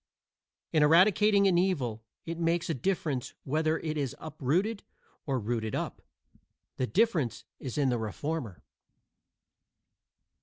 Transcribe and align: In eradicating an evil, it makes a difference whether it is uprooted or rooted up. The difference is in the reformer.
In 0.73 0.81
eradicating 0.81 1.47
an 1.47 1.59
evil, 1.59 2.01
it 2.25 2.39
makes 2.39 2.71
a 2.71 2.73
difference 2.73 3.35
whether 3.43 3.77
it 3.77 3.97
is 3.97 4.15
uprooted 4.17 4.81
or 5.27 5.37
rooted 5.39 5.75
up. 5.75 6.01
The 6.77 6.87
difference 6.87 7.43
is 7.59 7.77
in 7.77 7.89
the 7.89 7.99
reformer. 7.99 8.63